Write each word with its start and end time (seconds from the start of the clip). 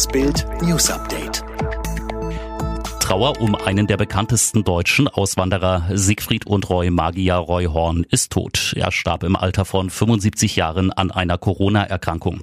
Das 0.00 0.08
Bild 0.08 0.46
News 0.62 0.88
Update. 0.88 1.44
Trauer 3.00 3.38
um 3.38 3.54
einen 3.54 3.86
der 3.86 3.98
bekanntesten 3.98 4.64
deutschen 4.64 5.08
Auswanderer 5.08 5.90
Siegfried 5.92 6.46
und 6.46 6.70
Roy 6.70 6.88
Magier 6.88 7.34
Roy 7.34 7.66
Horn 7.66 8.06
ist 8.08 8.32
tot. 8.32 8.72
Er 8.78 8.92
starb 8.92 9.24
im 9.24 9.36
Alter 9.36 9.66
von 9.66 9.90
75 9.90 10.56
Jahren 10.56 10.90
an 10.90 11.10
einer 11.10 11.36
Corona-Erkrankung. 11.36 12.40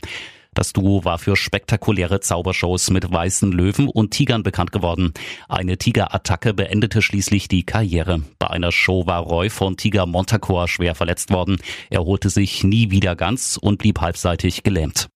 Das 0.54 0.72
Duo 0.72 1.04
war 1.04 1.17
für 1.17 1.35
spektakuläre 1.35 2.20
Zaubershows 2.20 2.92
mit 2.92 3.12
weißen 3.12 3.51
Löwen 3.51 3.87
und 3.89 4.12
Tigern 4.12 4.44
bekannt 4.44 4.71
geworden. 4.71 5.13
Eine 5.49 5.79
Tigerattacke 5.79 6.53
beendete 6.53 7.01
schließlich 7.01 7.47
die 7.47 7.63
Karriere. 7.63 8.21
Bei 8.37 8.51
einer 8.51 8.71
Show 8.71 9.08
war 9.08 9.21
Roy 9.21 9.49
von 9.49 9.78
Tiger 9.78 10.05
Montacor 10.05 10.67
schwer 10.67 10.94
verletzt 10.94 11.31
worden. 11.31 11.58
Er 11.89 12.05
holte 12.05 12.29
sich 12.29 12.63
nie 12.63 12.92
wieder 12.92 13.15
ganz 13.15 13.58
und 13.60 13.79
blieb 13.79 13.99
halbseitig 13.99 14.62
gelähmt. 14.62 15.10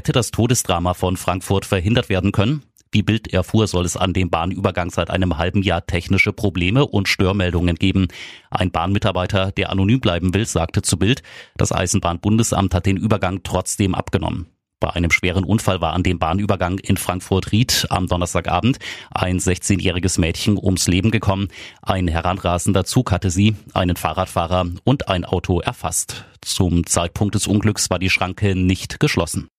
Hätte 0.00 0.12
das 0.12 0.30
Todesdrama 0.30 0.94
von 0.94 1.18
Frankfurt 1.18 1.66
verhindert 1.66 2.08
werden 2.08 2.32
können? 2.32 2.62
Wie 2.90 3.02
Bild 3.02 3.34
erfuhr, 3.34 3.66
soll 3.66 3.84
es 3.84 3.98
an 3.98 4.14
dem 4.14 4.30
Bahnübergang 4.30 4.88
seit 4.88 5.10
einem 5.10 5.36
halben 5.36 5.62
Jahr 5.62 5.84
technische 5.84 6.32
Probleme 6.32 6.86
und 6.86 7.06
Störmeldungen 7.06 7.76
geben. 7.76 8.08
Ein 8.50 8.70
Bahnmitarbeiter, 8.70 9.52
der 9.52 9.68
anonym 9.68 10.00
bleiben 10.00 10.32
will, 10.32 10.46
sagte 10.46 10.80
zu 10.80 10.98
Bild, 10.98 11.22
das 11.58 11.70
Eisenbahnbundesamt 11.70 12.74
hat 12.74 12.86
den 12.86 12.96
Übergang 12.96 13.42
trotzdem 13.42 13.94
abgenommen. 13.94 14.46
Bei 14.80 14.88
einem 14.88 15.10
schweren 15.10 15.44
Unfall 15.44 15.82
war 15.82 15.92
an 15.92 16.02
dem 16.02 16.18
Bahnübergang 16.18 16.78
in 16.78 16.96
Frankfurt-Ried 16.96 17.88
am 17.90 18.06
Donnerstagabend 18.06 18.78
ein 19.10 19.38
16-jähriges 19.38 20.18
Mädchen 20.18 20.56
ums 20.56 20.88
Leben 20.88 21.10
gekommen. 21.10 21.48
Ein 21.82 22.08
heranrasender 22.08 22.86
Zug 22.86 23.12
hatte 23.12 23.30
sie, 23.30 23.54
einen 23.74 23.96
Fahrradfahrer 23.96 24.64
und 24.82 25.08
ein 25.10 25.26
Auto 25.26 25.60
erfasst. 25.60 26.24
Zum 26.40 26.86
Zeitpunkt 26.86 27.34
des 27.34 27.46
Unglücks 27.46 27.90
war 27.90 27.98
die 27.98 28.08
Schranke 28.08 28.56
nicht 28.56 28.98
geschlossen. 28.98 29.50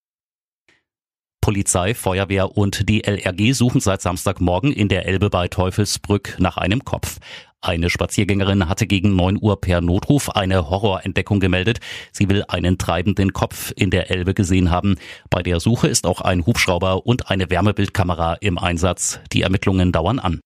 Polizei, 1.52 1.94
Feuerwehr 1.94 2.56
und 2.56 2.88
die 2.88 3.04
LRG 3.04 3.52
suchen 3.52 3.82
seit 3.82 4.02
Samstagmorgen 4.02 4.72
in 4.72 4.88
der 4.88 5.06
Elbe 5.06 5.30
bei 5.30 5.50
Teufelsbrück 5.50 6.38
nach 6.40 6.56
einem 6.56 6.86
Kopf. 6.86 7.18
Eine 7.60 7.90
Spaziergängerin 7.90 8.70
hatte 8.70 8.88
gegen 8.88 9.18
9 9.18 9.38
Uhr 9.42 9.60
per 9.60 9.82
Notruf 9.82 10.30
eine 10.30 10.70
Horrorentdeckung 10.70 11.42
gemeldet. 11.42 11.82
Sie 12.14 12.30
will 12.30 12.46
einen 12.48 12.78
treibenden 12.78 13.34
Kopf 13.34 13.74
in 13.76 13.90
der 13.90 14.10
Elbe 14.10 14.34
gesehen 14.34 14.72
haben. 14.72 14.96
Bei 15.30 15.44
der 15.44 15.60
Suche 15.60 15.90
ist 15.90 16.08
auch 16.08 16.22
ein 16.22 16.46
Hubschrauber 16.46 17.06
und 17.06 17.30
eine 17.30 17.50
Wärmebildkamera 17.50 18.36
im 18.36 18.58
Einsatz. 18.58 19.20
Die 19.34 19.42
Ermittlungen 19.42 19.92
dauern 19.92 20.20
an. 20.20 20.40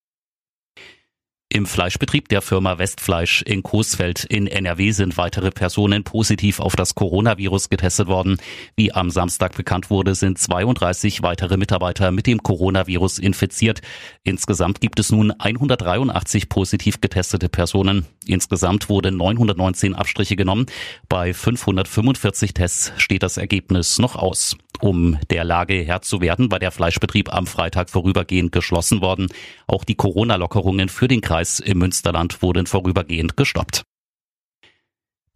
Im 1.55 1.65
Fleischbetrieb 1.65 2.27
der 2.27 2.41
Firma 2.41 2.79
Westfleisch 2.79 3.41
in 3.41 3.63
Coesfeld 3.63 4.25
in 4.25 4.45
NRW 4.45 4.91
sind 4.91 5.15
weitere 5.15 5.51
Personen 5.51 6.03
positiv 6.03 6.59
auf 6.59 6.75
das 6.75 6.95
Coronavirus 6.95 7.69
getestet 7.69 8.09
worden. 8.09 8.41
Wie 8.75 8.91
am 8.91 9.09
Samstag 9.09 9.55
bekannt 9.55 9.89
wurde, 9.89 10.15
sind 10.15 10.37
32 10.37 11.23
weitere 11.23 11.55
Mitarbeiter 11.55 12.11
mit 12.11 12.27
dem 12.27 12.43
Coronavirus 12.43 13.19
infiziert. 13.19 13.79
Insgesamt 14.25 14.81
gibt 14.81 14.99
es 14.99 15.13
nun 15.13 15.31
183 15.31 16.49
positiv 16.49 16.99
getestete 16.99 17.47
Personen. 17.47 18.05
Insgesamt 18.25 18.89
wurden 18.89 19.15
919 19.15 19.95
Abstriche 19.95 20.35
genommen. 20.35 20.65
Bei 21.07 21.33
545 21.33 22.53
Tests 22.53 22.91
steht 22.97 23.23
das 23.23 23.37
Ergebnis 23.37 23.97
noch 23.97 24.17
aus. 24.17 24.57
Um 24.81 25.17
der 25.29 25.43
Lage 25.43 25.75
Herr 25.75 26.01
zu 26.01 26.21
werden, 26.21 26.51
war 26.51 26.59
der 26.59 26.71
Fleischbetrieb 26.71 27.33
am 27.33 27.47
Freitag 27.47 27.89
vorübergehend 27.89 28.51
geschlossen 28.51 29.01
worden. 29.01 29.27
Auch 29.67 29.83
die 29.83 29.95
Corona-Lockerungen 29.95 30.89
für 30.89 31.07
den 31.07 31.21
Kreis 31.21 31.59
im 31.59 31.79
Münsterland 31.79 32.41
wurden 32.41 32.67
vorübergehend 32.67 33.37
gestoppt. 33.37 33.83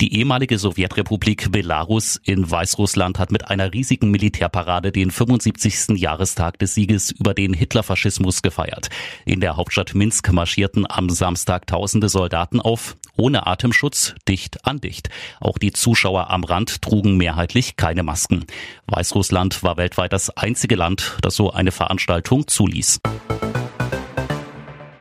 Die 0.01 0.17
ehemalige 0.17 0.57
Sowjetrepublik 0.57 1.51
Belarus 1.51 2.21
in 2.23 2.49
Weißrussland 2.49 3.19
hat 3.19 3.33
mit 3.33 3.49
einer 3.49 3.73
riesigen 3.73 4.11
Militärparade 4.11 4.93
den 4.93 5.11
75. 5.11 5.99
Jahrestag 5.99 6.57
des 6.57 6.73
Sieges 6.73 7.11
über 7.11 7.33
den 7.33 7.53
Hitlerfaschismus 7.53 8.41
gefeiert. 8.41 8.87
In 9.25 9.41
der 9.41 9.57
Hauptstadt 9.57 9.95
Minsk 9.95 10.31
marschierten 10.31 10.89
am 10.89 11.09
Samstag 11.09 11.67
tausende 11.67 12.07
Soldaten 12.07 12.61
auf, 12.61 12.95
ohne 13.17 13.45
Atemschutz, 13.45 14.15
dicht 14.25 14.65
an 14.65 14.79
dicht. 14.79 15.09
Auch 15.41 15.57
die 15.57 15.73
Zuschauer 15.73 16.29
am 16.29 16.45
Rand 16.45 16.81
trugen 16.81 17.17
mehrheitlich 17.17 17.75
keine 17.75 18.03
Masken. 18.03 18.45
Weißrussland 18.87 19.63
war 19.63 19.75
weltweit 19.75 20.13
das 20.13 20.29
einzige 20.29 20.77
Land, 20.77 21.17
das 21.21 21.35
so 21.35 21.51
eine 21.51 21.73
Veranstaltung 21.73 22.47
zuließ. 22.47 23.01